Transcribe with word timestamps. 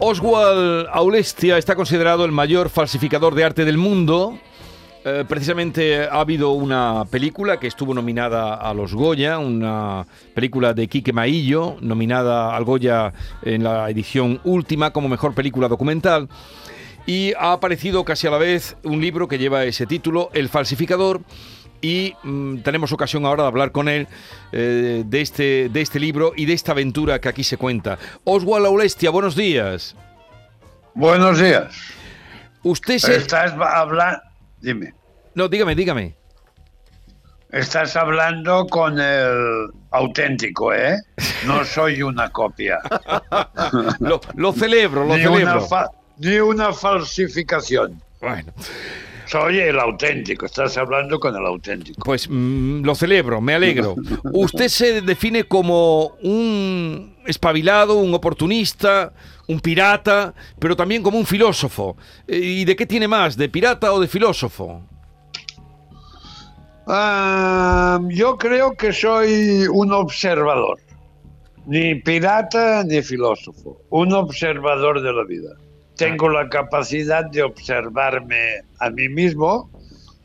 Oswald 0.00 0.86
Aulestia 0.92 1.58
está 1.58 1.74
considerado 1.74 2.24
el 2.24 2.30
mayor 2.30 2.70
falsificador 2.70 3.34
de 3.34 3.42
arte 3.42 3.64
del 3.64 3.78
mundo. 3.78 4.38
Eh, 5.04 5.24
precisamente 5.28 6.04
ha 6.04 6.20
habido 6.20 6.50
una 6.50 7.04
película 7.10 7.58
que 7.58 7.66
estuvo 7.66 7.94
nominada 7.94 8.54
a 8.54 8.72
los 8.74 8.94
Goya, 8.94 9.38
una 9.38 10.06
película 10.34 10.72
de 10.72 10.86
Quique 10.86 11.12
Maillo, 11.12 11.78
nominada 11.80 12.54
al 12.54 12.64
Goya 12.64 13.12
en 13.42 13.64
la 13.64 13.90
edición 13.90 14.40
última 14.44 14.92
como 14.92 15.08
mejor 15.08 15.34
película 15.34 15.66
documental. 15.66 16.28
Y 17.04 17.32
ha 17.34 17.52
aparecido 17.52 18.04
casi 18.04 18.28
a 18.28 18.30
la 18.30 18.38
vez 18.38 18.76
un 18.84 19.00
libro 19.00 19.26
que 19.26 19.38
lleva 19.38 19.64
ese 19.64 19.86
título, 19.86 20.30
El 20.32 20.48
falsificador, 20.48 21.22
y 21.80 22.14
mm, 22.22 22.58
tenemos 22.58 22.92
ocasión 22.92 23.24
ahora 23.26 23.44
de 23.44 23.48
hablar 23.48 23.72
con 23.72 23.88
él 23.88 24.08
eh, 24.52 25.02
de, 25.06 25.20
este, 25.20 25.68
de 25.68 25.80
este 25.80 26.00
libro 26.00 26.32
y 26.36 26.46
de 26.46 26.52
esta 26.52 26.72
aventura 26.72 27.20
que 27.20 27.28
aquí 27.28 27.44
se 27.44 27.56
cuenta. 27.56 27.98
Oswald 28.24 28.66
Aulestia, 28.66 29.10
buenos 29.10 29.36
días. 29.36 29.96
Buenos 30.94 31.38
días. 31.38 31.74
Usted 32.62 32.98
se... 32.98 33.16
Estás 33.16 33.52
hablando... 33.52 34.20
Dime. 34.60 34.94
No, 35.34 35.48
dígame, 35.48 35.74
dígame. 35.74 36.16
Estás 37.50 37.96
hablando 37.96 38.66
con 38.66 38.98
el 39.00 39.68
auténtico, 39.90 40.74
¿eh? 40.74 41.00
No 41.46 41.64
soy 41.64 42.02
una 42.02 42.28
copia. 42.30 42.78
lo, 44.00 44.20
lo, 44.34 44.52
celebro, 44.52 45.06
lo 45.06 45.16
ni 45.16 45.22
celebro. 45.22 45.66
Una 45.66 45.86
ni 46.18 46.38
una 46.38 46.72
falsificación. 46.72 48.02
Bueno. 48.20 48.52
Soy 49.28 49.58
el 49.58 49.78
auténtico, 49.78 50.46
estás 50.46 50.78
hablando 50.78 51.20
con 51.20 51.36
el 51.36 51.44
auténtico. 51.44 52.00
Pues 52.02 52.28
mmm, 52.30 52.82
lo 52.82 52.94
celebro, 52.94 53.42
me 53.42 53.54
alegro. 53.54 53.94
Usted 54.32 54.68
se 54.68 55.02
define 55.02 55.44
como 55.44 56.14
un 56.22 57.14
espabilado, 57.26 57.96
un 57.96 58.14
oportunista, 58.14 59.12
un 59.46 59.60
pirata, 59.60 60.32
pero 60.58 60.74
también 60.74 61.02
como 61.02 61.18
un 61.18 61.26
filósofo. 61.26 61.96
¿Y 62.26 62.64
de 62.64 62.74
qué 62.74 62.86
tiene 62.86 63.06
más, 63.06 63.36
de 63.36 63.50
pirata 63.50 63.92
o 63.92 64.00
de 64.00 64.08
filósofo? 64.08 64.82
Uh, 66.86 68.08
yo 68.08 68.38
creo 68.38 68.74
que 68.76 68.94
soy 68.94 69.66
un 69.70 69.92
observador. 69.92 70.78
Ni 71.66 71.96
pirata 71.96 72.82
ni 72.82 73.02
filósofo. 73.02 73.82
Un 73.90 74.14
observador 74.14 75.02
de 75.02 75.12
la 75.12 75.24
vida 75.24 75.67
tengo 75.98 76.28
la 76.28 76.48
capacidad 76.48 77.28
de 77.28 77.42
observarme 77.42 78.62
a 78.78 78.88
mí 78.88 79.08
mismo 79.08 79.68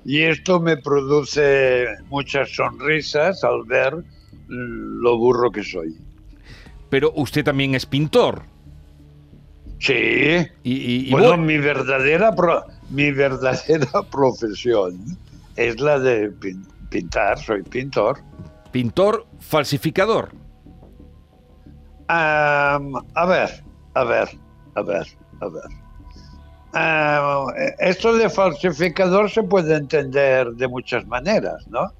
y 0.05 0.21
esto 0.21 0.59
me 0.59 0.77
produce 0.77 1.87
muchas 2.09 2.51
sonrisas 2.51 3.43
al 3.43 3.63
ver 3.65 3.95
lo 4.47 5.17
burro 5.17 5.51
que 5.51 5.63
soy. 5.63 5.97
Pero 6.89 7.11
usted 7.15 7.43
también 7.43 7.73
es 7.73 7.87
pintor. 7.87 8.43
Sí. 9.79 10.45
Y, 10.61 11.07
y, 11.07 11.11
bueno, 11.11 11.37
mi 11.37 11.57
verdadera 11.57 12.35
pro, 12.35 12.63
mi 12.91 13.11
verdadera 13.11 14.03
profesión 14.11 15.17
es 15.55 15.79
la 15.79 15.97
de 15.97 16.29
pin, 16.29 16.67
pintar. 16.89 17.39
Soy 17.39 17.63
pintor. 17.63 18.19
Pintor 18.71 19.25
falsificador. 19.39 20.29
Um, 22.09 22.95
a 23.15 23.25
ver, 23.25 23.63
a 23.95 24.03
ver, 24.03 24.29
a 24.75 24.81
ver 24.83 25.22
a 25.43 25.49
ver. 25.49 25.63
Uh, 26.75 27.51
esto 27.77 28.15
de 28.15 28.29
falsificador 28.29 29.29
se 29.29 29.43
puede 29.43 29.75
entender 29.75 30.47
de 30.53 30.67
muchas 30.67 31.05
maneras, 31.05 31.67
¿no? 31.67 31.93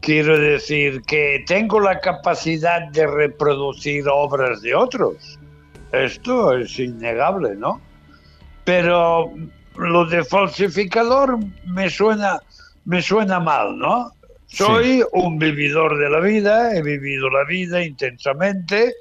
Quiero 0.00 0.38
decir 0.38 1.02
que 1.02 1.44
tengo 1.46 1.80
la 1.80 2.00
capacidad 2.00 2.88
de 2.90 3.06
reproducir 3.06 4.04
obras 4.08 4.62
de 4.62 4.74
otros. 4.74 5.38
Esto 5.92 6.56
es 6.56 6.78
innegable, 6.78 7.56
¿no? 7.56 7.80
Pero 8.64 9.32
lo 9.76 10.06
de 10.06 10.24
falsificador 10.24 11.38
me 11.66 11.90
suena, 11.90 12.40
me 12.84 13.02
suena 13.02 13.40
mal, 13.40 13.78
¿no? 13.78 14.12
Soy 14.46 14.98
sí. 14.98 15.04
un 15.12 15.38
vividor 15.38 15.98
de 15.98 16.10
la 16.10 16.20
vida, 16.20 16.76
he 16.76 16.82
vivido 16.82 17.30
la 17.30 17.44
vida 17.44 17.82
intensamente, 17.82 18.92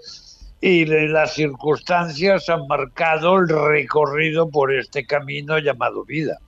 y 0.61 0.85
las 0.85 1.33
circunstancias 1.33 2.47
han 2.47 2.67
marcado 2.67 3.39
el 3.39 3.49
recorrido 3.49 4.47
por 4.47 4.71
este 4.71 5.05
camino 5.05 5.57
llamado 5.57 6.05
vida. 6.05 6.39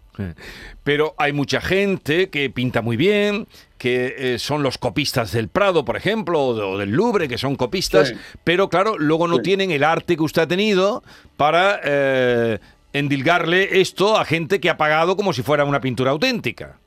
Pero 0.84 1.16
hay 1.18 1.34
mucha 1.34 1.60
gente 1.60 2.30
que 2.30 2.48
pinta 2.52 2.84
muy 2.84 2.96
bien, 2.96 3.48
que 3.80 4.14
eh, 4.18 4.40
son 4.40 4.62
los 4.62 4.78
copistas 4.78 5.32
del 5.32 5.48
Prado, 5.48 5.84
por 5.84 5.98
ejemplo, 5.98 6.40
o 6.40 6.78
del 6.78 6.92
Louvre, 6.92 7.28
que 7.28 7.40
son 7.40 7.56
copistas, 7.56 8.10
sí. 8.10 8.16
pero 8.44 8.70
claro, 8.70 8.98
luego 9.00 9.28
no 9.28 9.38
sí. 9.38 9.42
tienen 9.42 9.72
el 9.72 9.84
arte 9.84 10.16
que 10.16 10.22
usted 10.22 10.44
ha 10.44 10.48
tenido 10.48 11.04
para 11.36 11.82
eh, 11.84 12.60
endilgarle 12.94 13.82
esto 13.82 14.16
a 14.16 14.24
gente 14.24 14.60
que 14.60 14.70
ha 14.70 14.78
pagado 14.78 15.18
como 15.18 15.34
si 15.34 15.42
fuera 15.42 15.66
una 15.66 15.82
pintura 15.82 16.12
auténtica. 16.12 16.78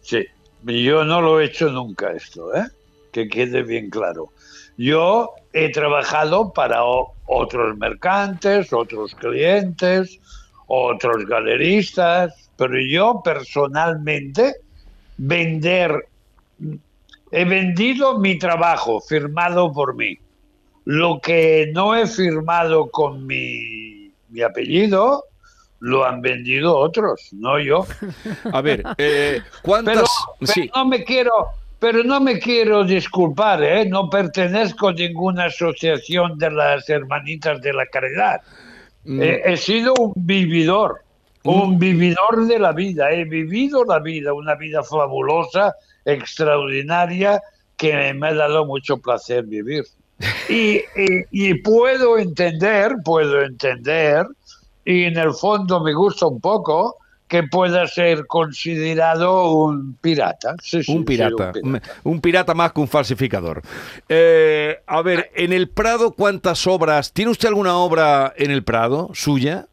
Sí, 0.00 0.24
yo 0.64 1.04
no 1.04 1.20
lo 1.20 1.40
he 1.40 1.46
hecho 1.46 1.70
nunca 1.70 2.12
esto, 2.12 2.54
¿eh? 2.54 2.68
que 3.10 3.28
quede 3.28 3.62
bien 3.62 3.90
claro. 3.90 4.30
Yo 4.78 5.30
he 5.58 5.70
trabajado 5.70 6.52
para 6.52 6.84
otros 6.84 7.78
mercantes, 7.78 8.74
otros 8.74 9.14
clientes, 9.14 10.20
otros 10.66 11.24
galeristas, 11.24 12.50
pero 12.58 12.74
yo 12.78 13.22
personalmente 13.24 14.56
vender, 15.16 16.08
he 17.30 17.44
vendido 17.46 18.18
mi 18.18 18.38
trabajo 18.38 19.00
firmado 19.00 19.72
por 19.72 19.94
mí. 19.94 20.18
Lo 20.84 21.20
que 21.20 21.70
no 21.72 21.96
he 21.96 22.06
firmado 22.06 22.90
con 22.90 23.26
mi, 23.26 24.12
mi 24.28 24.42
apellido, 24.42 25.24
lo 25.80 26.04
han 26.04 26.20
vendido 26.20 26.76
otros, 26.76 27.30
no 27.32 27.58
yo. 27.58 27.86
A 28.52 28.60
ver, 28.60 28.82
eh, 28.98 29.40
¿cuántas? 29.62 29.94
Pero, 29.94 30.06
pero 30.38 30.52
sí. 30.52 30.70
no 30.76 30.84
me 30.84 31.02
quiero, 31.02 31.32
pero 31.78 32.02
no 32.02 32.20
me 32.20 32.38
quiero 32.38 32.84
disculpar, 32.84 33.62
¿eh? 33.62 33.86
no 33.86 34.08
pertenezco 34.08 34.88
a 34.88 34.92
ninguna 34.92 35.44
asociación 35.44 36.38
de 36.38 36.50
las 36.50 36.88
hermanitas 36.88 37.60
de 37.60 37.72
la 37.72 37.86
caridad. 37.86 38.40
Mm. 39.04 39.22
Eh, 39.22 39.42
he 39.44 39.56
sido 39.56 39.94
un 39.94 40.12
vividor, 40.16 41.02
mm. 41.44 41.48
un 41.48 41.78
vividor 41.78 42.46
de 42.46 42.58
la 42.58 42.72
vida. 42.72 43.10
He 43.10 43.24
vivido 43.24 43.84
la 43.84 43.98
vida, 43.98 44.32
una 44.32 44.54
vida 44.54 44.82
fabulosa, 44.82 45.74
extraordinaria, 46.04 47.40
que 47.76 48.14
me 48.14 48.28
ha 48.28 48.34
dado 48.34 48.64
mucho 48.64 48.96
placer 48.98 49.44
vivir. 49.44 49.84
Y, 50.48 50.76
y, 50.76 51.24
y 51.30 51.54
puedo 51.54 52.16
entender, 52.16 52.94
puedo 53.04 53.42
entender, 53.42 54.24
y 54.84 55.04
en 55.04 55.18
el 55.18 55.34
fondo 55.34 55.82
me 55.82 55.92
gusta 55.92 56.26
un 56.26 56.40
poco, 56.40 56.96
que 57.28 57.42
pueda 57.42 57.86
ser 57.86 58.26
considerado 58.26 59.50
un 59.52 59.94
pirata. 59.94 60.54
Sí, 60.62 60.82
sí, 60.82 60.96
un, 60.96 61.04
pirata. 61.04 61.52
Sí, 61.52 61.60
un, 61.62 61.72
pirata. 61.72 61.94
un 62.04 62.20
pirata 62.20 62.54
más 62.54 62.72
que 62.72 62.80
un 62.80 62.88
falsificador. 62.88 63.62
Eh, 64.08 64.80
a 64.86 65.02
ver, 65.02 65.30
en 65.34 65.52
el 65.52 65.68
Prado, 65.68 66.12
¿cuántas 66.12 66.66
obras? 66.66 67.12
¿Tiene 67.12 67.30
usted 67.30 67.48
alguna 67.48 67.76
obra 67.76 68.32
en 68.36 68.50
el 68.50 68.62
Prado 68.62 69.10
suya? 69.14 69.66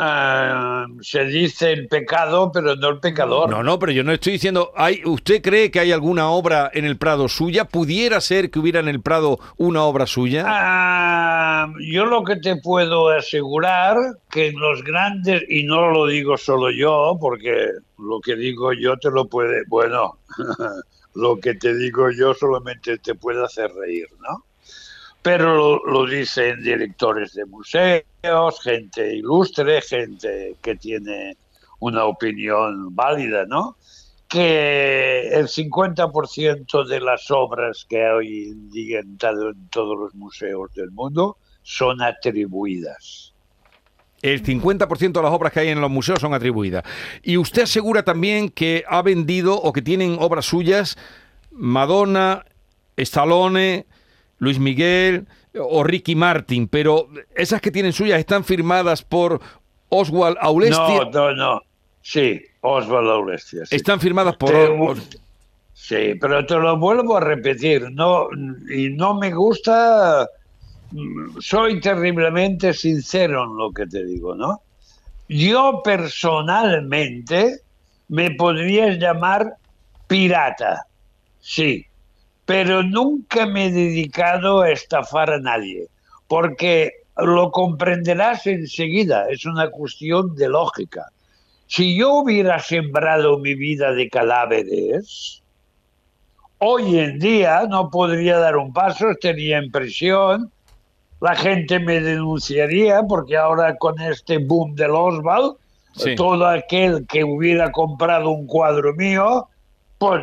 Uh, 0.00 1.02
se 1.02 1.26
dice 1.26 1.72
el 1.72 1.86
pecado, 1.86 2.50
pero 2.50 2.74
no 2.74 2.88
el 2.88 3.00
pecador. 3.00 3.50
No, 3.50 3.62
no, 3.62 3.78
pero 3.78 3.92
yo 3.92 4.02
no 4.02 4.12
estoy 4.12 4.32
diciendo. 4.34 4.72
¿hay, 4.74 5.02
¿Usted 5.04 5.42
cree 5.42 5.70
que 5.70 5.78
hay 5.78 5.92
alguna 5.92 6.30
obra 6.30 6.70
en 6.72 6.86
el 6.86 6.96
Prado 6.96 7.28
suya? 7.28 7.66
¿Pudiera 7.66 8.18
ser 8.22 8.50
que 8.50 8.58
hubiera 8.58 8.80
en 8.80 8.88
el 8.88 9.02
Prado 9.02 9.38
una 9.58 9.82
obra 9.82 10.06
suya? 10.06 10.46
Uh, 10.46 11.74
yo 11.80 12.06
lo 12.06 12.24
que 12.24 12.36
te 12.36 12.56
puedo 12.56 13.10
asegurar 13.10 13.96
que 14.30 14.48
en 14.48 14.58
los 14.58 14.82
grandes, 14.84 15.42
y 15.50 15.64
no 15.64 15.90
lo 15.90 16.06
digo 16.06 16.38
solo 16.38 16.70
yo, 16.70 17.18
porque 17.20 17.66
lo 17.98 18.20
que 18.20 18.36
digo 18.36 18.72
yo 18.72 18.96
te 18.96 19.10
lo 19.10 19.26
puede. 19.26 19.64
Bueno, 19.68 20.18
lo 21.14 21.36
que 21.36 21.56
te 21.56 21.74
digo 21.74 22.10
yo 22.10 22.32
solamente 22.32 22.96
te 22.96 23.14
puede 23.14 23.44
hacer 23.44 23.70
reír, 23.74 24.06
¿no? 24.20 24.46
Pero 25.22 25.80
lo, 25.84 26.06
dicen 26.06 26.62
directores 26.62 27.34
de 27.34 27.44
museos, 27.46 28.60
gente 28.62 29.16
ilustre, 29.16 29.82
gente 29.82 30.56
que 30.62 30.76
tiene 30.76 31.36
una 31.80 32.04
opinión 32.04 32.94
válida, 32.94 33.44
¿no? 33.46 33.76
Que 34.28 35.28
el 35.32 35.48
50% 35.48 36.86
de 36.86 37.00
las 37.00 37.30
obras 37.30 37.84
que 37.88 38.02
hoy 38.06 38.56
en 38.74 39.18
en 39.20 39.68
todos 39.68 39.98
los 39.98 40.14
museos 40.14 40.72
del 40.74 40.90
mundo 40.90 41.36
son 41.62 42.00
atribuidas. 42.00 43.34
El 44.22 44.42
50% 44.42 45.12
de 45.12 45.22
las 45.22 45.32
obras 45.32 45.52
que 45.52 45.60
hay 45.60 45.68
en 45.68 45.80
los 45.80 45.90
museos 45.90 46.20
son 46.20 46.34
atribuidas. 46.34 46.84
Y 47.22 47.38
usted 47.38 47.62
asegura 47.62 48.02
también 48.02 48.50
que 48.50 48.84
ha 48.86 49.02
vendido 49.02 49.56
o 49.56 49.72
que 49.72 49.82
tienen 49.82 50.16
obras 50.20 50.44
suyas 50.44 50.98
Madonna, 51.50 52.44
Stallone, 52.96 53.86
Luis 54.40 54.58
Miguel 54.58 55.26
o 55.54 55.84
Ricky 55.84 56.16
Martin, 56.16 56.66
pero 56.66 57.08
esas 57.34 57.60
que 57.60 57.70
tienen 57.70 57.92
suyas 57.92 58.18
están 58.18 58.42
firmadas 58.42 59.02
por 59.02 59.40
Oswald 59.88 60.36
Aulestia. 60.40 61.04
No, 61.04 61.10
no, 61.10 61.34
no. 61.34 61.60
Sí, 62.02 62.42
Oswald 62.62 63.08
Aulestia. 63.08 63.66
Sí. 63.66 63.76
Están 63.76 64.00
firmadas 64.00 64.36
por. 64.36 64.50
Te, 64.50 65.18
sí, 65.74 66.14
pero 66.20 66.44
te 66.46 66.54
lo 66.54 66.78
vuelvo 66.78 67.18
a 67.18 67.20
repetir. 67.20 67.90
No, 67.92 68.28
y 68.74 68.90
no 68.90 69.14
me 69.14 69.30
gusta 69.30 70.26
mm, 70.90 71.38
soy 71.38 71.80
terriblemente 71.80 72.72
sincero 72.72 73.44
en 73.44 73.56
lo 73.56 73.70
que 73.70 73.86
te 73.86 74.04
digo, 74.04 74.34
¿no? 74.34 74.62
Yo 75.28 75.82
personalmente 75.84 77.60
me 78.08 78.32
podrías 78.32 78.98
llamar 78.98 79.54
pirata, 80.08 80.86
sí, 81.38 81.86
pero 82.50 82.82
nunca 82.82 83.46
me 83.46 83.66
he 83.66 83.70
dedicado 83.70 84.62
a 84.62 84.72
estafar 84.72 85.30
a 85.30 85.38
nadie, 85.38 85.86
porque 86.26 86.90
lo 87.16 87.52
comprenderás 87.52 88.44
enseguida, 88.44 89.28
es 89.30 89.46
una 89.46 89.70
cuestión 89.70 90.34
de 90.34 90.48
lógica. 90.48 91.06
Si 91.68 91.96
yo 91.96 92.12
hubiera 92.12 92.58
sembrado 92.58 93.38
mi 93.38 93.54
vida 93.54 93.92
de 93.92 94.08
cadáveres, 94.10 95.44
hoy 96.58 96.98
en 96.98 97.20
día 97.20 97.66
no 97.68 97.88
podría 97.88 98.38
dar 98.38 98.56
un 98.56 98.72
paso, 98.72 99.10
estaría 99.10 99.58
en 99.58 99.70
prisión, 99.70 100.50
la 101.20 101.36
gente 101.36 101.78
me 101.78 102.00
denunciaría 102.00 103.04
porque 103.04 103.36
ahora 103.36 103.76
con 103.76 104.00
este 104.00 104.38
boom 104.38 104.74
del 104.74 104.90
Oswald, 104.90 105.54
Sí. 105.94 106.16
todo 106.16 106.48
aquel 106.48 107.06
que 107.06 107.22
hubiera 107.22 107.70
comprado 107.70 108.30
un 108.30 108.48
cuadro 108.48 108.92
mío, 108.94 109.46
pues 110.00 110.22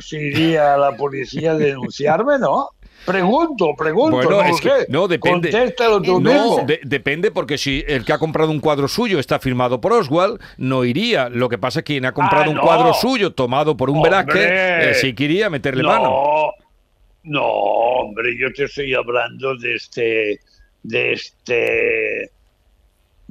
se 0.00 0.20
iría 0.20 0.74
a 0.74 0.76
la 0.76 0.96
policía 0.96 1.52
a 1.52 1.54
denunciarme, 1.54 2.40
¿no? 2.40 2.70
Pregunto, 3.04 3.68
pregunto, 3.78 4.16
Bueno, 4.16 4.30
no 4.30 4.42
es 4.42 4.60
que- 4.60 4.68
sé. 4.68 4.86
no, 4.88 5.06
depende. 5.06 5.52
Contéstalo 5.52 6.02
tú 6.02 6.20
No, 6.20 6.64
de- 6.66 6.80
depende 6.82 7.30
porque 7.30 7.56
si 7.56 7.84
el 7.86 8.04
que 8.04 8.12
ha 8.12 8.18
comprado 8.18 8.50
un 8.50 8.58
cuadro 8.58 8.88
suyo 8.88 9.20
está 9.20 9.38
firmado 9.38 9.80
por 9.80 9.92
Oswald, 9.92 10.40
no 10.56 10.84
iría. 10.84 11.28
Lo 11.28 11.48
que 11.48 11.56
pasa 11.56 11.78
es 11.80 11.84
que 11.84 11.92
quien 11.94 12.04
ha 12.06 12.10
comprado 12.12 12.46
Ah, 12.46 12.48
un 12.48 12.54
no. 12.56 12.62
cuadro 12.62 12.92
suyo 12.94 13.32
tomado 13.32 13.76
por 13.76 13.90
un. 13.90 14.02
Velázquez, 14.02 14.42
eh, 14.50 14.94
sí 15.00 15.14
que 15.14 15.22
iría 15.24 15.46
a 15.46 15.50
meterle 15.50 15.84
mano. 15.84 16.02
No, 16.10 16.50
no, 17.22 17.44
hombre, 17.46 18.36
yo 18.36 18.52
te 18.52 18.64
estoy 18.64 18.92
hablando 18.92 19.54
de 19.56 19.74
este, 19.76 20.40
de 20.82 21.12
este 21.12 22.30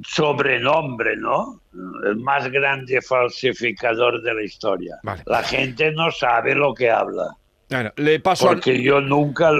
sobrenombre, 0.04 1.16
¿no? 1.16 1.60
El 2.04 2.16
más 2.16 2.50
grande 2.50 3.00
falsificador 3.02 4.22
de 4.22 4.34
la 4.34 4.42
historia. 4.42 4.96
Vale. 5.02 5.22
La 5.26 5.42
gente 5.42 5.90
no 5.92 6.10
sabe 6.10 6.54
lo 6.54 6.74
que 6.74 6.90
habla, 6.90 7.36
Bueno, 7.70 7.90
le 7.96 8.20
paso 8.20 8.46
a... 8.48 8.52
porque 8.52 8.82
yo 8.82 9.00
nunca, 9.00 9.52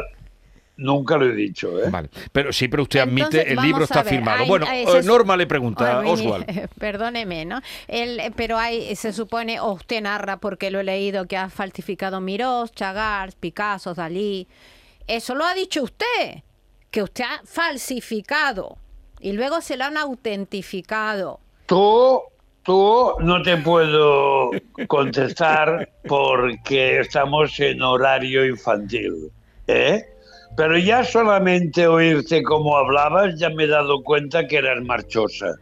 nunca 0.77 1.17
lo 1.17 1.27
he 1.27 1.33
dicho, 1.35 1.79
¿eh? 1.83 1.89
Vale, 1.91 2.11
pero 2.33 2.53
sí, 2.53 2.69
pero 2.69 2.83
usted 2.85 3.01
admite, 3.01 3.23
Entonces, 3.41 3.53
el 3.53 3.59
libro 3.65 3.85
está 3.85 4.03
ver, 4.03 4.15
firmado. 4.15 4.43
hay- 4.43 4.49
bueno, 4.49 4.67
hay- 4.69 4.85
eh, 4.85 5.03
Norma 5.05 5.37
le 5.37 5.47
pregunta, 5.47 6.01
Oswald. 6.07 6.47
Perdóneme, 6.79 7.45
¿no? 7.45 7.61
Eh, 7.89 8.31
pero 8.37 8.59
hay, 8.59 8.95
se 8.97 9.13
supone, 9.13 9.59
o 9.61 9.73
usted 9.73 10.03
narra, 10.03 10.37
porque 10.39 10.71
lo 10.71 10.81
he 10.81 10.85
leído, 10.85 11.27
que 11.27 11.37
ha 11.37 11.49
falsificado 11.49 12.21
Mirós, 12.21 12.73
Chagars, 12.73 13.35
Picasso, 13.37 13.95
Dalí. 13.95 14.47
Eso 15.07 15.35
lo 15.35 15.45
ha 15.45 15.55
dicho 15.55 15.83
usted, 15.83 16.43
que 16.91 17.03
usted 17.03 17.25
ha 17.25 17.41
falsificado. 17.45 18.77
Y 19.21 19.33
luego 19.33 19.61
se 19.61 19.77
lo 19.77 19.85
han 19.85 19.97
autentificado. 19.97 21.41
Tú, 21.67 22.21
tú 22.63 23.13
no 23.21 23.43
te 23.43 23.57
puedo 23.57 24.51
contestar 24.89 25.89
porque 26.07 27.01
estamos 27.01 27.59
en 27.61 27.83
horario 27.83 28.45
infantil, 28.47 29.31
¿eh? 29.67 30.05
Pero 30.57 30.79
ya 30.79 31.05
solamente 31.05 31.87
oírte 31.87 32.43
cómo 32.43 32.77
hablabas 32.77 33.39
ya 33.39 33.51
me 33.51 33.65
he 33.65 33.67
dado 33.67 34.03
cuenta 34.03 34.47
que 34.47 34.57
eras 34.57 34.83
marchosa. 34.83 35.55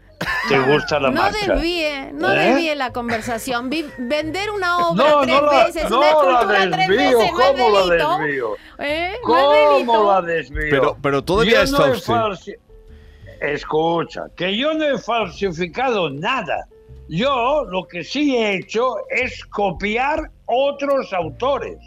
Te 0.48 0.58
gusta 0.60 1.00
la 1.00 1.10
no 1.10 1.20
marcha. 1.22 1.54
desvíe, 1.54 2.12
no 2.12 2.32
¿Eh? 2.32 2.36
desvíe 2.38 2.74
la 2.76 2.92
conversación. 2.92 3.70
Vi- 3.70 3.86
vender 3.98 4.50
una 4.52 4.88
obra 4.88 5.04
No, 5.10 5.20
tres 5.22 5.34
no 5.34 5.42
la, 5.50 5.64
veces, 5.66 5.90
no 5.90 5.98
una 5.98 6.08
escultura 6.10 6.70
tres 6.70 6.88
veces, 6.88 7.12
no 7.12 7.20
es 7.22 7.32
¿Cómo 7.32 7.70
la 7.70 7.86
delito. 7.86 8.18
desvío? 8.18 8.56
¿Eh? 8.78 9.12
No 9.26 9.36
es 9.38 9.70
delito. 9.74 9.92
¿Cómo 9.92 10.12
la 10.12 10.22
desvío? 10.22 10.70
Pero- 10.70 10.96
pero 11.02 11.24
todavía 11.24 11.52
Yo 11.54 11.62
está 11.64 11.84
usted. 11.86 12.54
Escucha, 13.40 14.26
que 14.36 14.56
yo 14.56 14.74
no 14.74 14.84
he 14.84 14.98
falsificado 14.98 16.10
nada. 16.10 16.66
Yo 17.08 17.64
lo 17.64 17.86
que 17.86 18.02
sí 18.02 18.36
he 18.36 18.56
hecho 18.56 18.96
es 19.10 19.44
copiar 19.46 20.30
otros 20.46 21.12
autores. 21.12 21.78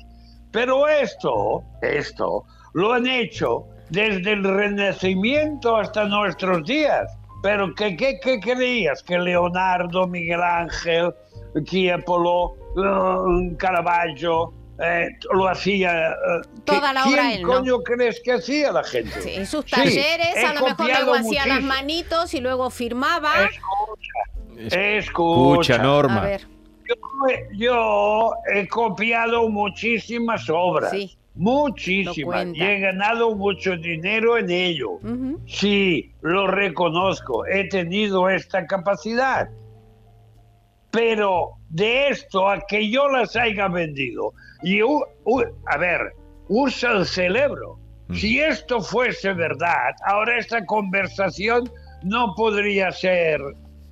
Pero 0.52 0.88
esto, 0.88 1.64
esto, 1.82 2.46
lo 2.74 2.94
han 2.94 3.08
hecho 3.08 3.66
desde 3.90 4.34
el 4.34 4.44
Renacimiento 4.44 5.76
hasta 5.76 6.06
nuestros 6.06 6.66
días. 6.66 7.12
Pero 7.44 7.74
¿qué, 7.76 7.96
qué, 7.96 8.20
qué 8.22 8.40
creías? 8.40 9.04
Que 9.04 9.18
Leonardo, 9.18 10.08
Miguel 10.08 10.42
Ángel, 10.42 11.14
Tiepolo, 11.66 12.56
eh, 12.78 13.56
Caravaggio, 13.58 14.54
eh, 14.84 15.08
lo 15.34 15.48
hacía... 15.48 16.10
eh, 16.12 16.14
Toda 16.66 16.92
¿qui- 16.92 16.94
la 16.94 17.06
obra 17.08 17.22
¿Quién 17.24 17.32
él, 17.38 17.42
¿no? 17.44 17.48
coño 17.50 17.80
crees 17.84 18.22
que 18.24 18.34
hacía 18.34 18.72
la 18.72 18.84
gente? 18.84 19.22
Sí, 19.22 19.32
en 19.36 19.46
sus 19.48 19.66
Sí, 19.66 19.72
talleres, 19.72 20.36
he 20.36 20.46
a 20.46 20.54
lo 20.54 20.66
mejor 20.66 20.86
luego 20.88 21.14
hacía 21.16 21.46
las 21.48 21.62
manitos 21.64 22.34
y 22.34 22.42
luego 22.42 22.70
firmaba. 22.70 23.34
Escucha, 23.46 24.78
Escucha, 24.78 25.74
escucha. 25.76 25.78
Norma. 25.80 26.22
A 26.22 26.26
ver, 26.26 26.42
Yo, 26.88 26.96
yo 27.54 28.32
he 28.54 28.68
copiado 28.68 29.50
muchísimas 29.50 30.50
obras. 30.50 30.92
Sí. 30.92 31.18
Muchísimas. 31.36 32.48
Y 32.54 32.64
he 32.64 32.80
ganado 32.80 33.36
mucho 33.36 33.78
dinero 33.78 34.38
en 34.40 34.50
ello. 34.50 34.94
ujú. 34.94 35.40
Sí, 35.48 36.12
lo 36.22 36.48
reconozco. 36.48 37.46
He 37.46 37.68
tenido 37.70 38.28
esta 38.30 38.66
capacidad. 38.66 39.48
Pero 40.92 41.52
de 41.70 42.10
esto 42.10 42.50
a 42.50 42.60
que 42.68 42.90
yo 42.90 43.08
las 43.10 43.36
haya 43.36 43.68
vendido. 43.68 44.34
Y, 44.64 44.80
a 44.82 45.78
ver, 45.78 46.14
usa 46.48 46.92
el 46.92 47.06
cerebro. 47.06 47.78
Mm. 48.08 48.16
Si 48.16 48.40
esto 48.40 48.82
fuese 48.82 49.34
verdad, 49.34 49.92
ahora 50.06 50.38
esta 50.38 50.66
conversación 50.66 51.70
no 52.04 52.34
podría 52.36 52.92
ser 52.92 53.42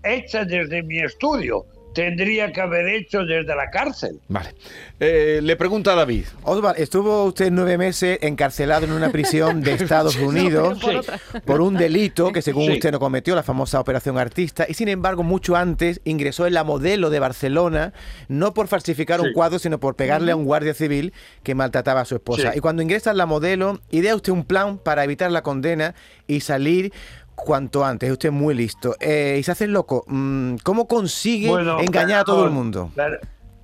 hecha 0.04 0.46
desde 0.46 0.84
mi 0.84 1.00
estudio. 1.00 1.66
Tendría 1.96 2.52
que 2.52 2.62
haber 2.62 2.88
hecho 2.90 3.24
desde 3.26 3.56
la 3.56 3.72
cárcel. 3.72 4.20
Vale. 4.28 4.54
Eh, 5.00 5.40
le 5.42 5.56
pregunta 5.56 5.94
a 5.94 5.96
David. 5.96 6.26
Oswald, 6.44 6.78
estuvo 6.80 7.24
usted 7.24 7.50
nueve 7.52 7.78
meses 7.78 8.20
encarcelado 8.22 8.86
en 8.86 8.92
una 8.92 9.10
prisión 9.12 9.62
de 9.62 9.74
Estados 9.76 10.16
Unidos 10.18 10.78
por 10.80 11.42
por 11.42 11.62
un 11.62 11.76
delito 11.76 12.32
que 12.32 12.42
según 12.42 12.66
Sí. 12.66 12.74
usted 12.74 12.92
no 12.92 13.00
cometió, 13.00 13.34
la 13.36 13.44
famosa 13.44 13.80
Operación 13.80 14.18
Artista, 14.18 14.66
y 14.68 14.74
sin 14.74 14.90
embargo 14.90 15.24
mucho 15.24 15.56
antes 15.56 16.02
ingresó 16.04 16.46
en 16.48 16.54
la 16.54 16.64
modelo 16.66 17.10
de 17.10 17.20
Barcelona, 17.20 17.94
no 18.28 18.54
por 18.54 18.68
falsificar 18.68 19.22
un 19.22 19.32
cuadro, 19.34 19.58
sino 19.58 19.80
por 19.80 19.96
pegarle 19.96 20.32
a 20.32 20.36
un 20.36 20.44
guardia 20.46 20.74
civil 20.74 21.14
que 21.44 21.56
maltrataba 21.56 22.02
a 22.02 22.06
su 22.06 22.16
esposa. 22.16 22.52
Sí. 22.52 22.58
Y 22.58 22.62
cuando 22.62 22.82
ingresa 22.82 23.12
en 23.12 23.18
la 23.18 23.26
modelo, 23.26 23.80
idea 23.90 24.16
usted 24.16 24.34
un 24.34 24.44
plan 24.44 24.78
para 24.78 25.04
evitar 25.06 25.32
la 25.32 25.44
condena 25.44 25.96
y 26.28 26.42
salir 26.42 26.92
cuanto 27.36 27.84
antes. 27.86 28.08
Es 28.08 28.14
usted 28.14 28.32
muy 28.32 28.56
listo. 28.56 28.96
Eh, 29.00 29.38
y 29.40 29.44
se 29.44 29.52
hace 29.52 29.68
loco. 29.68 30.04
Mm, 30.08 30.56
¿Cómo 30.64 30.88
consigue 30.88 31.50
Bueno, 31.50 31.80
engañar 31.80 32.22
a 32.22 32.24
todo 32.24 32.46
el 32.46 32.52
mundo? 32.52 32.92
per- 32.96 33.22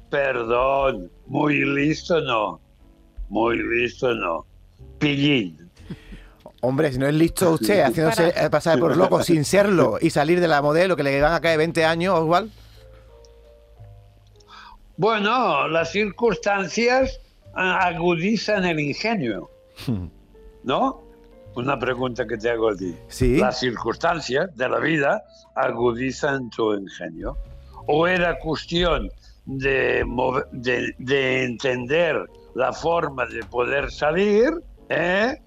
perdón, 0.09 1.09
muy 1.27 1.63
listo 1.65 2.19
no. 2.21 2.59
Muy 3.29 3.57
listo 3.63 4.13
no. 4.13 4.45
Pillín. 4.99 5.57
Hombre, 6.63 6.91
si 6.91 6.99
no 6.99 7.07
es 7.07 7.13
listo 7.15 7.53
usted 7.53 7.81
haciéndose 7.81 8.33
eh, 8.35 8.49
pasar 8.51 8.77
por 8.77 8.95
loco 8.95 9.23
sin 9.23 9.45
serlo 9.45 9.97
y 9.99 10.09
salir 10.11 10.39
de 10.39 10.47
la 10.47 10.61
modelo 10.61 10.95
que 10.95 11.01
le 11.03 11.19
van 11.21 11.33
a 11.33 11.39
caer 11.41 11.57
20 11.57 11.85
años, 11.85 12.19
Oswald. 12.19 12.51
Bueno, 14.97 15.67
las 15.67 15.91
circunstancias 15.91 17.19
ah, 17.55 17.87
agudizan 17.87 18.65
el 18.65 18.79
ingenio. 18.79 19.49
¿No? 20.63 21.01
Una 21.55 21.77
pregunta 21.77 22.25
que 22.25 22.37
te 22.37 22.49
hago 22.49 22.69
a 22.69 22.75
ti. 22.75 22.95
Sí. 23.07 23.37
Las 23.37 23.59
circunstancias 23.59 24.55
de 24.55 24.69
la 24.69 24.79
vida 24.79 25.21
agudizan 25.55 26.49
tu 26.49 26.73
ingenio. 26.73 27.37
O 27.87 28.07
era 28.07 28.37
cuestión 28.39 29.09
de, 29.45 30.03
move- 30.05 30.45
de, 30.51 30.93
de 30.97 31.43
entender 31.43 32.15
la 32.55 32.71
forma 32.71 33.25
de 33.25 33.43
poder 33.43 33.91
salir 33.91 34.49
¿eh? 34.89 35.37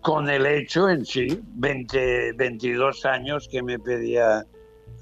con 0.00 0.28
el 0.28 0.44
hecho 0.46 0.88
en 0.88 1.06
sí, 1.06 1.40
20, 1.54 2.32
22 2.32 3.06
años 3.06 3.48
que 3.50 3.62
me 3.62 3.78
pedía 3.78 4.44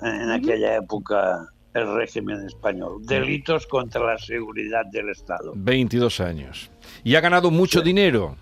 en 0.03 0.31
aquella 0.31 0.77
época 0.77 1.47
el 1.75 1.95
régimen 1.95 2.45
español. 2.47 2.99
Delitos 3.07 3.67
contra 3.67 4.05
la 4.05 4.19
seguridad 4.19 4.85
del 4.93 5.09
Estado. 5.11 5.53
22 5.57 6.21
años. 6.21 6.71
Y 7.03 7.15
ha 7.15 7.21
ganado 7.21 7.51
mucho 7.51 7.81
dinero. 7.81 8.37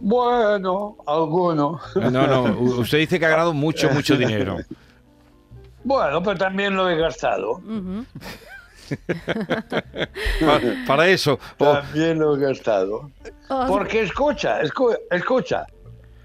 Bueno, 0.00 0.96
alguno. 1.06 1.80
No, 1.94 2.26
no, 2.26 2.42
u- 2.58 2.80
usted 2.80 2.98
dice 2.98 3.18
que 3.18 3.26
ha 3.26 3.30
ganado 3.30 3.52
mucho, 3.54 3.88
mucho 3.90 4.16
dinero. 4.18 4.58
Bueno, 5.84 6.22
pero 6.22 6.36
también 6.38 6.74
lo 6.76 6.88
he 6.90 6.96
gastado. 6.96 7.60
Para, 10.86 11.08
eso. 11.08 11.38
También 11.56 12.18
lo 12.18 12.36
he 12.36 12.40
gastado. 12.40 13.10
Porque 13.68 14.02
escucha, 14.02 14.62
escu- 14.62 14.98
escucha. 15.10 15.66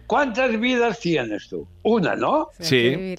¿Cuántas 0.07 0.59
vidas 0.59 0.99
tienes 0.99 1.47
tú? 1.47 1.65
Una, 1.83 2.15
¿no? 2.15 2.49
Sí. 2.59 3.15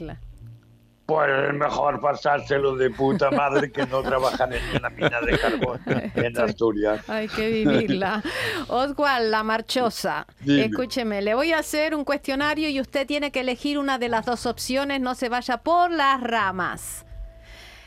Pues 1.07 1.29
es 1.49 1.55
mejor 1.55 2.01
pasárselo 2.01 2.77
de 2.77 2.89
puta 2.91 3.31
madre 3.31 3.71
que 3.73 3.85
no 3.87 4.03
trabajar 4.03 4.53
en 4.55 4.63
una 4.77 4.89
mina 4.89 5.21
de 5.21 5.37
carbón 5.39 5.81
en 6.15 6.39
Asturias. 6.41 7.09
Hay 7.11 7.29
que 7.29 7.49
vivirla. 7.51 8.23
Oswald, 8.69 9.29
la 9.31 9.43
marchosa. 9.43 10.27
Dime. 10.41 10.67
Escúcheme, 10.67 11.21
le 11.21 11.35
voy 11.35 11.53
a 11.53 11.59
hacer 11.59 11.95
un 11.95 12.05
cuestionario 12.05 12.69
y 12.69 12.81
usted 12.81 13.07
tiene 13.07 13.33
que 13.33 13.41
elegir 13.41 13.79
una 13.79 13.99
de 13.99 14.09
las 14.09 14.25
dos 14.25 14.47
opciones, 14.47 15.01
no 15.01 15.15
se 15.15 15.29
vaya 15.29 15.59
por 15.59 15.91
las 15.91 16.21
ramas. 16.23 17.05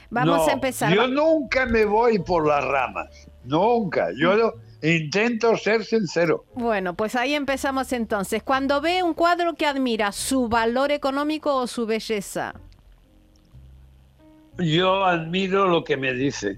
Vamos 0.09 0.37
No, 0.37 0.47
a 0.47 0.51
empezar. 0.51 0.93
Yo 0.93 1.07
nunca 1.07 1.65
me 1.65 1.85
voy 1.85 2.19
por 2.19 2.45
las 2.47 2.63
ramas. 2.63 3.07
Nunca. 3.43 4.09
Yo 4.19 4.35
lo- 4.35 4.53
intento 4.81 5.55
ser 5.57 5.83
sincero. 5.83 6.45
Bueno, 6.53 6.93
pues 6.95 7.15
ahí 7.15 7.33
empezamos 7.33 7.91
entonces. 7.93 8.43
Cuando 8.43 8.81
ve 8.81 9.01
un 9.03 9.13
cuadro 9.13 9.55
que 9.55 9.65
admira, 9.65 10.11
¿su 10.11 10.47
valor 10.47 10.91
económico 10.91 11.55
o 11.55 11.65
su 11.65 11.85
belleza? 11.85 12.53
Yo 14.57 15.03
admiro 15.05 15.67
lo 15.67 15.83
que 15.83 15.97
me 15.97 16.13
dice, 16.13 16.57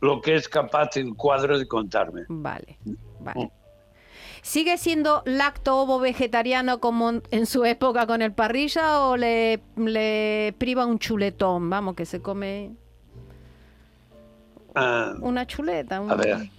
lo 0.00 0.20
que 0.20 0.34
es 0.36 0.48
capaz 0.48 0.96
el 0.96 1.14
cuadro 1.14 1.58
de 1.58 1.66
contarme. 1.66 2.22
Vale, 2.28 2.78
vale. 3.20 3.50
¿Sigue 4.42 4.78
siendo 4.78 5.22
lacto 5.24 5.76
ovo 5.78 5.98
vegetariano 5.98 6.78
como 6.78 7.10
en- 7.30 7.46
su 7.46 7.64
época 7.64 8.06
con 8.06 8.22
el 8.22 8.32
parrilla 8.32 9.00
o 9.00 9.16
le, 9.16 9.60
le 9.76 10.54
priva 10.58 10.86
un 10.86 10.98
chuletón? 11.00 11.68
Vamos, 11.68 11.96
que 11.96 12.06
se 12.06 12.20
come 12.22 12.72
Ah, 14.74 15.14
una 15.20 15.46
chuleta. 15.46 16.00
un- 16.00 16.10
a 16.10 16.14
ver, 16.16 16.50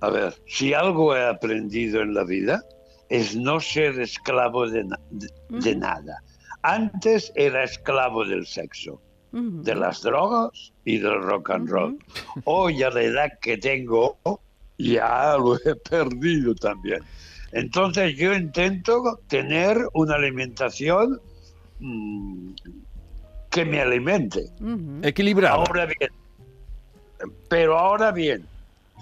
a 0.00 0.10
ver, 0.10 0.34
si 0.46 0.74
algo 0.74 1.16
he 1.16 1.26
aprendido 1.26 2.02
en 2.02 2.14
la 2.14 2.24
vida 2.24 2.62
es 3.08 3.34
no 3.34 3.58
ser 3.58 3.98
esclavo 4.00 4.68
de, 4.68 4.84
na- 4.84 5.00
de- 5.48 5.74
nada. 5.76 6.22
Antes 6.62 7.32
era 7.34 7.64
esclavo 7.64 8.24
del 8.24 8.46
sexo, 8.46 9.00
De 9.32 9.74
las 9.74 10.02
drogas 10.02 10.72
y 10.84 10.98
del 10.98 11.22
rock 11.22 11.50
and 11.50 11.68
roll. 11.68 11.98
Hoy 12.44 12.82
a 12.82 12.90
la 12.90 13.02
edad 13.02 13.28
que 13.40 13.56
tengo 13.56 14.18
ya 14.76 15.36
lo 15.38 15.56
he 15.56 15.74
perdido 15.90 16.54
también. 16.54 17.00
Entonces 17.52 18.16
yo 18.16 18.34
intento 18.34 19.20
tener 19.28 19.78
una 19.94 20.16
alimentación 20.16 21.18
mm, 21.78 22.52
que 23.50 23.64
me 23.64 23.80
alimente. 23.80 24.44
Ujú. 24.60 25.00
Equilibrado. 25.02 25.60
Ahora 25.60 25.86
bien, 25.86 26.10
pero 27.48 27.78
ahora 27.78 28.12
bien, 28.12 28.46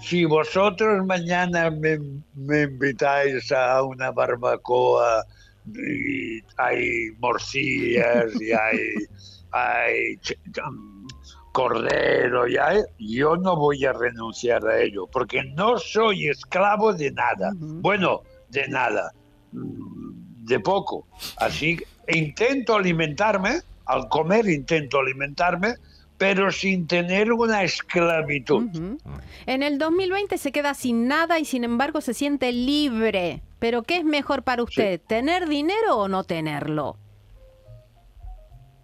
si 0.01 0.25
vosotros 0.25 1.05
mañana 1.05 1.69
me, 1.71 1.99
me 2.33 2.63
invitáis 2.63 3.51
a 3.51 3.83
una 3.83 4.11
barbacoa 4.11 5.23
y 5.65 6.41
hay 6.57 7.11
morcillas 7.19 8.39
y 8.39 8.51
hay, 8.51 8.79
ch- 9.51 10.37
um, 10.67 11.07
cordero 11.51 12.47
y 12.47 12.57
hay, 12.57 12.79
yo 12.97 13.35
no 13.35 13.55
voy 13.55 13.83
a 13.85 13.93
renunciar 13.93 14.65
a 14.65 14.79
ello 14.81 15.07
porque 15.07 15.43
no 15.43 15.77
soy 15.77 16.29
esclavo 16.29 16.93
de 16.93 17.11
nada. 17.11 17.51
Bueno, 17.55 18.21
de 18.49 18.67
nada, 18.69 19.11
mm, 19.51 20.45
de 20.45 20.59
poco. 20.59 21.07
Así 21.37 21.77
intento 22.07 22.75
alimentarme, 22.75 23.59
al 23.85 24.07
comer 24.07 24.47
intento 24.47 24.99
alimentarme, 24.99 25.75
pero 26.17 26.51
sin 26.51 26.87
tener 26.87 27.31
una 27.33 27.63
esclavitud. 27.63 28.63
Ujú. 28.73 28.97
En 29.45 29.63
el 29.63 29.77
2020 29.77 30.37
se 30.37 30.51
queda 30.51 30.73
sin 30.73 31.07
nada 31.07 31.39
y 31.39 31.45
sin 31.45 31.63
embargo 31.63 31.99
se 31.99 32.13
siente 32.13 32.51
libre. 32.51 33.41
Pero 33.59 33.83
¿qué 33.83 33.97
es 33.97 34.03
mejor 34.03 34.43
para 34.43 34.63
usted? 34.63 35.01
¿Tener 35.05 35.47
dinero 35.47 35.97
o 35.97 36.07
no 36.07 36.23
tenerlo? 36.23 36.97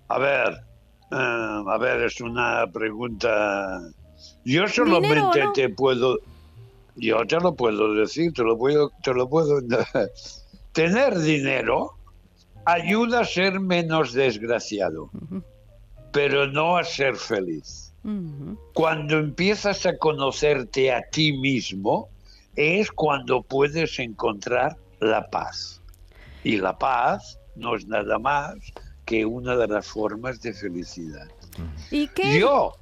A 0.09 0.19
ver, 0.19 0.53
eh, 1.11 1.63
a 1.67 1.77
ver, 1.79 2.03
es 2.03 2.21
una 2.21 2.65
pregunta. 2.71 3.81
Yo 4.43 4.63
¿Dinero 4.63 4.69
solamente 4.69 5.43
no? 5.43 5.53
te 5.53 5.69
puedo, 5.69 6.17
yo 6.95 7.25
te 7.25 7.39
lo 7.39 7.55
puedo 7.55 7.93
decir, 7.93 8.33
te 8.33 8.43
lo 8.43 8.57
puedo, 8.57 8.91
te 9.03 9.13
lo 9.13 9.29
puedo. 9.29 9.59
Tener 10.71 11.17
dinero 11.19 11.97
ayuda 12.65 13.21
a 13.21 13.25
ser 13.25 13.59
menos 13.59 14.13
desgraciado, 14.13 15.09
pero 16.11 16.47
no 16.47 16.77
a 16.77 16.83
ser 16.83 17.15
feliz. 17.15 17.93
Cuando 18.73 19.17
empiezas 19.17 19.85
a 19.85 19.97
conocerte 19.97 20.93
a 20.93 21.01
ti 21.11 21.33
mismo, 21.33 22.07
es 22.55 22.89
cuando 22.91 23.41
puedes 23.41 23.99
encontrar 23.99 24.77
la 25.01 25.29
paz. 25.29 25.81
Y 26.43 26.57
la 26.57 26.77
paz 26.77 27.37
no 27.55 27.75
es 27.75 27.85
nada 27.87 28.17
más 28.17 28.55
que 29.07 29.25
una 29.25 29.55
de 29.55 29.67
las 29.67 29.87
formas 29.87 30.41
de 30.41 30.53
felicidad. 30.53 31.27
¿Y 31.89 32.09
qué, 32.09 32.39
Yo, 32.39 32.73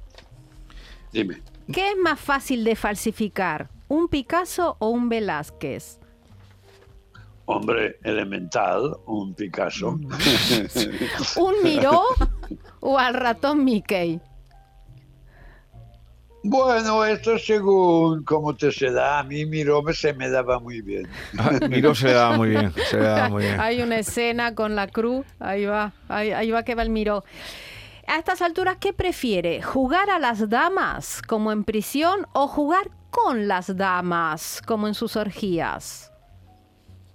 dime, 1.12 1.40
qué 1.72 1.92
es 1.92 1.96
más 1.96 2.20
fácil 2.20 2.64
de 2.64 2.74
falsificar? 2.74 3.70
¿Un 3.88 4.08
Picasso 4.08 4.76
o 4.80 4.90
un 4.90 5.08
Velázquez? 5.08 6.00
hombre 7.46 8.00
elemental, 8.02 8.96
un 9.06 9.32
Picasso. 9.34 9.90
¿Un 11.36 11.54
Miró 11.62 12.02
o 12.80 12.98
al 12.98 13.14
ratón 13.14 13.64
Mickey? 13.64 14.20
Bueno, 16.48 17.04
esto 17.04 17.38
según 17.40 18.22
cómo 18.22 18.54
te 18.54 18.70
se 18.70 18.92
da. 18.92 19.18
A 19.18 19.24
mí 19.24 19.44
Miró 19.46 19.82
se 19.92 20.12
me 20.12 20.30
daba 20.30 20.60
muy 20.60 20.80
bien. 20.80 21.08
Ah, 21.36 21.58
Miró 21.68 21.92
se 21.92 22.12
daba 22.12 22.36
muy 22.36 22.50
bien, 22.50 22.72
se 22.88 22.98
le 22.98 23.02
daba 23.02 23.28
muy 23.28 23.42
bien. 23.42 23.58
Hay 23.58 23.82
una 23.82 23.98
escena 23.98 24.54
con 24.54 24.76
la 24.76 24.86
cruz, 24.86 25.26
ahí 25.40 25.64
va, 25.64 25.92
ahí, 26.08 26.30
ahí 26.30 26.52
va 26.52 26.62
que 26.62 26.76
va 26.76 26.82
el 26.82 26.90
Miró. 26.90 27.24
A 28.06 28.18
estas 28.18 28.42
alturas, 28.42 28.76
¿qué 28.80 28.92
prefiere? 28.92 29.60
¿Jugar 29.60 30.08
a 30.08 30.20
las 30.20 30.48
damas 30.48 31.20
como 31.26 31.50
en 31.50 31.64
prisión 31.64 32.28
o 32.32 32.46
jugar 32.46 32.92
con 33.10 33.48
las 33.48 33.76
damas 33.76 34.62
como 34.64 34.86
en 34.86 34.94
sus 34.94 35.16
orgías? 35.16 36.12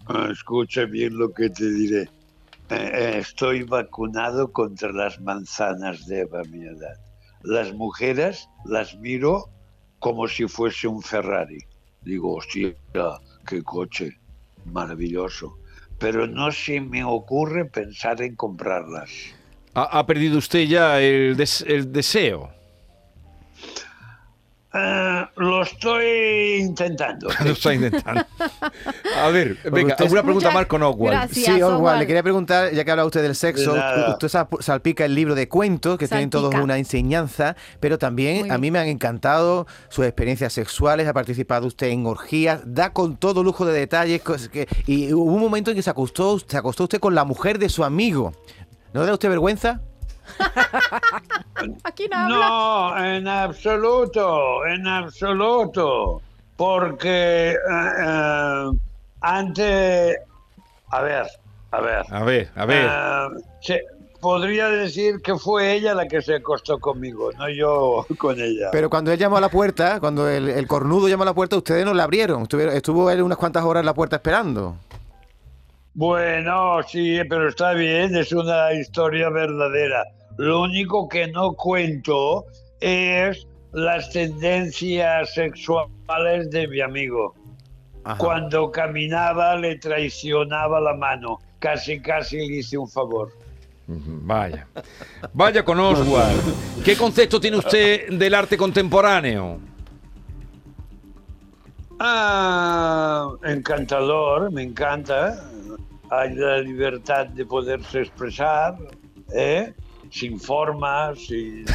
Ah, 0.07 0.27
Escucha 0.29 0.83
bien 0.83 1.17
lo 1.17 1.31
que 1.31 1.49
te 1.49 1.69
diré. 1.71 2.01
Eh, 2.01 2.91
eh, 2.93 3.17
estoy 3.19 3.63
vacunado 3.63 4.51
contra 4.51 4.91
las 4.91 5.21
manzanas 5.21 6.05
de 6.05 6.21
Eva 6.21 6.41
mi 6.49 6.65
edad. 6.65 6.97
Las 7.43 7.73
mujeres 7.73 8.47
las 8.65 8.95
miro 8.97 9.49
como 9.99 10.27
si 10.27 10.47
fuese 10.47 10.87
un 10.87 11.01
Ferrari. 11.01 11.59
Digo, 12.03 12.35
hostia, 12.35 12.73
qué 13.47 13.61
coche, 13.63 14.17
maravilloso. 14.65 15.57
Pero 15.99 16.25
no 16.27 16.51
se 16.51 16.81
me 16.81 17.03
ocurre 17.03 17.65
pensar 17.65 18.21
en 18.21 18.35
comprarlas. 18.35 19.11
Ha, 19.73 20.05
perdido 20.05 20.37
usted 20.39 20.65
ya 20.67 20.99
el, 20.99 21.37
des- 21.37 21.63
el 21.67 21.91
deseo. 21.91 22.49
Ah, 24.73 25.29
lo 25.35 25.63
estoy 25.63 26.61
intentando. 26.61 27.27
Lo 27.43 27.51
está 27.51 27.73
intentando. 27.73 28.23
A 29.17 29.27
ver, 29.29 29.57
venga, 29.69 29.89
usted- 29.93 30.05
alguna 30.05 30.23
pregunta 30.23 30.51
más 30.51 30.65
con 30.67 30.81
Oswald. 30.81 31.11
gracias. 31.11 31.45
Sí, 31.45 31.51
Oswald, 31.61 31.75
Oswald. 31.75 31.99
le 31.99 32.07
quería 32.07 32.23
preguntar, 32.23 32.71
ya 32.71 32.85
que 32.85 32.91
habla 32.91 33.03
usted 33.05 33.21
del 33.21 33.35
sexo, 33.35 33.75
nada. 33.75 34.11
usted 34.11 34.29
sal- 34.29 34.47
salpica 34.61 35.03
el 35.03 35.13
libro 35.13 35.35
de 35.35 35.49
cuentos, 35.49 35.97
que 35.97 36.07
tienen 36.07 36.29
todos 36.29 36.45
Salpica. 36.51 36.63
una 36.63 36.77
enseñanza, 36.77 37.57
pero 37.81 37.97
también 37.97 38.49
a 38.49 38.57
mí 38.57 38.71
me 38.71 38.79
han 38.79 38.87
encantado 38.87 39.67
sus 39.89 40.05
experiencias 40.05 40.53
sexuales, 40.53 41.05
ha 41.05 41.13
participado 41.13 41.67
usted 41.67 41.87
en 41.87 42.05
orgías, 42.05 42.61
da 42.65 42.93
con 42.93 43.17
todo 43.17 43.43
lujo 43.43 43.65
de 43.65 43.73
detalles, 43.77 44.21
que- 44.51 44.67
y 44.87 45.11
hubo 45.11 45.33
un 45.33 45.41
momento 45.41 45.71
en 45.71 45.75
que 45.75 45.83
se 45.83 45.89
acostó, 45.89 46.39
se 46.39 46.55
acostó 46.57 46.83
usted 46.83 46.99
con 46.99 47.13
la 47.13 47.25
mujer 47.25 47.59
de 47.59 47.67
su 47.67 47.83
amigo. 47.83 48.31
¿No 48.93 49.01
le 49.01 49.07
da 49.07 49.13
usted 49.13 49.27
vergüenza? 49.29 49.81
Aquí 51.83 52.07
no 52.11 52.17
habla. 52.17 52.35
No, 52.35 53.05
en 53.05 53.27
absoluto, 53.27 54.65
en 54.65 54.87
absoluto. 54.87 56.21
Porque 56.57 57.51
eh, 57.51 57.55
eh, 57.55 58.71
antes, 59.21 60.17
a 60.89 61.01
ver, 61.01 61.25
a 61.71 61.81
ver, 61.81 62.05
A 62.09 62.23
ver, 62.23 62.49
a 62.55 62.65
ver. 62.65 62.89
eh, 62.91 63.41
se- 63.61 63.81
podría 64.19 64.67
decir 64.69 65.15
que 65.23 65.35
fue 65.35 65.73
ella 65.73 65.95
la 65.95 66.07
que 66.07 66.21
se 66.21 66.35
acostó 66.35 66.77
conmigo, 66.79 67.31
no 67.33 67.49
yo 67.49 68.05
con 68.19 68.39
ella. 68.39 68.69
Pero 68.71 68.89
cuando 68.89 69.11
él 69.11 69.17
llamó 69.17 69.37
a 69.37 69.41
la 69.41 69.49
puerta, 69.49 69.99
cuando 69.99 70.29
el, 70.29 70.49
el 70.49 70.67
cornudo 70.67 71.07
llamó 71.07 71.23
a 71.23 71.27
la 71.27 71.33
puerta, 71.33 71.57
ustedes 71.57 71.83
no 71.85 71.93
la 71.95 72.03
abrieron. 72.03 72.43
Estuvieron- 72.43 72.75
estuvo 72.75 73.09
él 73.09 73.23
unas 73.23 73.37
cuantas 73.39 73.63
horas 73.63 73.81
en 73.81 73.85
la 73.87 73.93
puerta 73.95 74.17
esperando. 74.17 74.75
Bueno, 75.93 76.81
sí, 76.87 77.19
pero 77.29 77.49
está 77.49 77.73
bien, 77.73 78.15
es 78.15 78.31
una 78.31 78.71
historia 78.73 79.29
verdadera. 79.29 80.03
Lo 80.37 80.61
único 80.61 81.07
que 81.07 81.27
no 81.27 81.53
cuento 81.53 82.45
es 82.79 83.47
las 83.73 84.09
tendencias 84.09 85.33
sexuales 85.33 86.49
de 86.49 86.67
mi 86.67 86.81
amigo. 86.81 87.35
Ajá. 88.03 88.17
Cuando 88.17 88.71
caminaba 88.71 89.55
le 89.55 89.77
traicionaba 89.77 90.79
la 90.81 90.95
mano. 90.95 91.39
Casi, 91.59 92.01
casi 92.01 92.37
le 92.37 92.57
hice 92.57 92.77
un 92.77 92.89
favor. 92.89 93.31
Vaya. 93.87 94.67
Vaya 95.33 95.63
con 95.63 95.79
Oswald. 95.79 96.41
¿Qué 96.83 96.95
concepto 96.95 97.39
tiene 97.39 97.57
usted 97.57 98.09
del 98.09 98.33
arte 98.33 98.57
contemporáneo? 98.57 99.59
Ah, 101.99 103.29
encantador, 103.43 104.51
me 104.51 104.63
encanta. 104.63 105.45
Hay 106.09 106.33
la 106.33 106.57
libertad 106.57 107.27
de 107.27 107.45
poderse 107.45 108.01
expresar, 108.01 108.75
¿eh? 109.33 109.73
Sin 110.11 110.39
formas, 110.39 111.17
sin... 111.19 111.65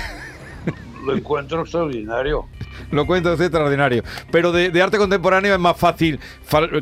lo 1.05 1.17
encuentro 1.17 1.63
extraordinario. 1.63 2.47
Lo 2.93 3.03
es 3.33 3.41
extraordinario. 3.41 4.05
Pero 4.31 4.53
de, 4.53 4.71
de 4.71 4.83
arte 4.83 4.99
contemporáneo 4.99 5.53
es 5.55 5.61
más 5.61 5.77
fácil 5.77 6.21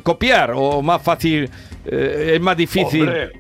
copiar 0.03 0.53
o 0.55 0.83
más 0.83 1.01
fácil, 1.01 1.49
eh, 1.87 2.33
es 2.35 2.41
más 2.41 2.57
difícil. 2.57 3.03
Hombre, 3.09 3.33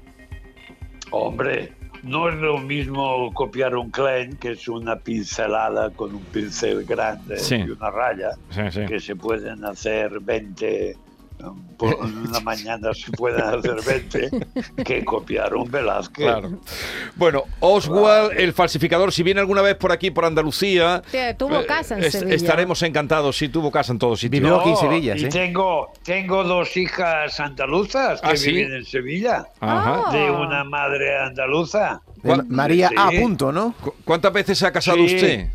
hombre, 1.10 1.72
no 2.02 2.28
es 2.28 2.36
lo 2.36 2.58
mismo 2.58 3.32
copiar 3.34 3.74
un 3.76 3.90
Klein, 3.90 4.36
que 4.36 4.52
es 4.52 4.68
una 4.68 4.96
pincelada 4.96 5.90
con 5.90 6.14
un 6.14 6.22
pincel 6.24 6.84
grande 6.84 7.38
Sí. 7.38 7.56
y 7.56 7.70
una 7.70 7.90
raya, 7.90 8.30
Sí, 8.50 8.60
sí. 8.70 8.86
que 8.86 9.00
se 9.00 9.16
pueden 9.16 9.64
hacer 9.64 10.20
20, 10.20 10.94
um, 10.96 11.03
por 11.76 11.94
una 11.96 12.40
mañana 12.40 12.92
se 12.94 13.10
pueden 13.12 13.40
hacer 13.42 13.76
20, 13.86 14.84
que 14.84 15.04
copiar 15.04 15.54
un 15.54 15.70
Velázquez. 15.70 16.24
Claro. 16.26 16.60
Bueno, 17.16 17.44
Oswald, 17.60 18.32
el 18.38 18.52
falsificador, 18.52 19.12
si 19.12 19.22
viene 19.22 19.40
alguna 19.40 19.62
vez 19.62 19.74
por 19.76 19.92
aquí, 19.92 20.10
por 20.10 20.24
Andalucía, 20.24 21.02
Sí, 21.10 21.18
tuvo 21.36 21.60
eh, 21.60 21.66
casa 21.66 21.98
en 21.98 22.10
Sevilla. 22.10 22.34
estaremos 22.34 22.82
encantados. 22.82 23.36
Sí, 23.36 23.48
tuvo 23.48 23.70
casa 23.70 23.92
en 23.92 23.98
todos 23.98 24.20
sitios. 24.20 24.42
Vivió 24.42 24.60
aquí 24.60 24.70
en 24.70 24.76
Sevilla, 24.76 25.16
y 25.16 25.20
sí. 25.20 25.28
tengo, 25.28 25.92
tengo 26.04 26.44
dos 26.44 26.76
hijas 26.76 27.38
andaluzas 27.40 28.20
que 28.20 28.26
¿Ah, 28.28 28.36
sí? 28.36 28.52
viven 28.52 28.74
en 28.74 28.84
Sevilla, 28.84 29.46
Ajá. 29.60 30.04
Ah. 30.06 30.12
de 30.12 30.30
una 30.30 30.64
madre 30.64 31.16
andaluza. 31.18 32.00
De 32.16 32.20
¿Cuál- 32.30 32.46
María 32.48 32.90
A. 32.96 33.10
Sí. 33.10 33.18
Punto, 33.18 33.52
¿no? 33.52 33.74
¿Cu- 33.80 33.94
¿Cuántas 34.04 34.32
veces 34.32 34.56
se 34.58 34.66
ha 34.66 34.72
casado 34.72 34.98
Sí. 35.06 35.14
usted? 35.16 35.48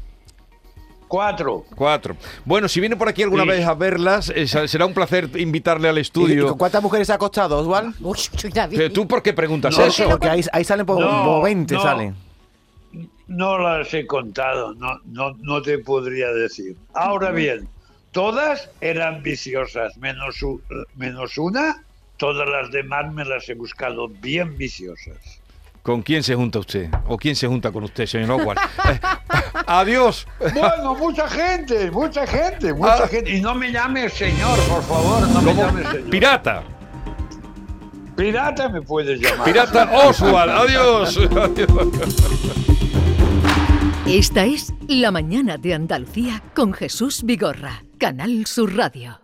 Cuatro. 1.10 1.66
Cuatro. 1.76 2.16
Bueno, 2.46 2.70
si 2.70 2.80
viene 2.80 2.96
por 2.96 3.10
aquí 3.10 3.24
alguna 3.24 3.44
Sí. 3.44 3.50
vez 3.50 3.66
a 3.66 3.74
verlas, 3.74 4.32
eh, 4.34 4.48
será 4.48 4.86
un 4.86 4.94
placer 4.94 5.28
invitarle 5.38 5.90
al 5.90 5.96
¿Y- 5.96 6.00
y 6.00 6.02
estudio. 6.02 6.48
con 6.50 6.58
¿Cuántas 6.60 6.84
mujeres 6.84 7.10
ha 7.10 7.16
acostado, 7.16 7.58
Oswald? 7.58 7.96
Uy, 8.00 8.18
David. 8.54 8.80
Eh, 8.80 8.90
¿Tú 8.92 9.08
por 9.08 9.22
qué 9.24 9.34
preguntas 9.34 9.76
No, 9.78 9.84
eso? 9.86 10.08
Porque 10.08 10.30
ahí, 10.30 10.42
ahí 10.54 10.64
salen 10.64 10.86
por 10.86 11.00
No, 11.02 11.08
como 11.10 11.42
20 11.42 11.74
no. 11.74 11.82
salen. 11.82 12.16
No 13.28 13.58
las 13.58 13.94
he 13.94 14.06
contado, 14.06 14.74
no, 14.76 15.00
no, 15.06 15.32
no 15.42 15.62
te 15.64 15.80
podría 15.80 16.30
decir. 16.32 16.76
Ahora 16.94 17.32
bien, 17.32 17.68
todas 18.12 18.70
eran 18.80 19.22
viciosas, 19.24 19.98
menos, 19.98 20.42
u- 20.44 20.62
menos 20.96 21.38
una, 21.40 21.84
todas 22.18 22.48
las 22.48 22.72
demás 22.72 23.12
me 23.14 23.26
las 23.26 23.50
he 23.50 23.56
buscado 23.56 24.08
bien 24.10 24.58
viciosas. 24.58 25.18
¿Con 25.82 26.02
quién 26.04 26.22
se 26.24 26.36
junta 26.36 26.60
usted? 26.60 26.90
¿O 27.08 27.18
quién 27.18 27.36
se 27.36 27.48
junta 27.48 27.72
con 27.72 27.84
usted, 27.84 28.06
señor 28.06 28.32
Oswald? 28.32 28.60
Adiós. 29.68 30.28
Bueno, 30.54 30.96
mucha 30.96 31.28
gente, 31.28 31.90
mucha 31.92 32.26
gente, 32.28 32.74
mucha 32.74 33.04
Ah. 33.04 33.08
gente. 33.08 33.36
Y 33.36 33.42
no 33.42 33.56
me 33.56 33.72
llames 33.72 34.14
señor, 34.14 34.58
por 34.68 34.84
favor, 34.84 35.28
no 35.30 35.42
me 35.42 35.54
llames 35.54 35.88
señor. 35.88 36.10
Pirata. 36.10 36.64
Pirata 38.16 38.70
me 38.70 38.82
puedes 38.82 39.20
llamar. 39.20 39.46
Pirata 39.46 39.90
Oswald. 39.94 40.52
Adiós. 40.52 41.18
Adiós. 41.18 41.70
Esta 44.08 44.44
es 44.46 44.74
La 44.88 45.12
Mañana 45.12 45.58
de 45.58 45.74
Andalucía 45.76 46.42
con 46.56 46.74
Jesús 46.74 47.22
Vigorra, 47.24 47.84
Canal 48.00 48.46
Sur 48.48 48.76
Radio. 48.76 49.20